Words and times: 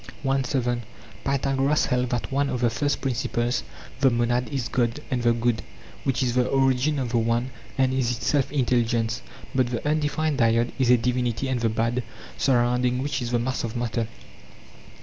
Aet. 0.25 0.35
i. 0.39 0.41
7; 0.41 0.41
Dox. 0.41 0.51
302. 1.23 1.29
Pythagoras 1.29 1.85
held 1.85 2.09
that 2.09 2.31
one 2.31 2.49
of 2.49 2.61
the 2.61 2.71
first 2.71 3.01
principles, 3.01 3.61
the 3.99 4.09
monad, 4.09 4.49
is 4.49 4.67
god 4.67 4.99
and 5.11 5.21
the 5.21 5.31
good, 5.31 5.61
which 6.05 6.23
is 6.23 6.33
the 6.33 6.47
origin 6.47 6.97
of 6.97 7.09
the 7.09 7.19
One, 7.19 7.51
and 7.77 7.93
is 7.93 8.09
itself 8.09 8.51
intelligence; 8.51 9.21
but 9.53 9.67
the 9.67 9.87
undefined 9.87 10.39
dyad 10.39 10.71
is 10.79 10.89
a 10.89 10.97
divinity 10.97 11.47
and 11.49 11.61
the 11.61 11.69
bad, 11.69 12.01
surrounding 12.35 13.03
which 13.03 13.21
is 13.21 13.29
the 13.29 13.37
mass 13.37 13.63
of 13.63 13.75
matter. 13.75 14.07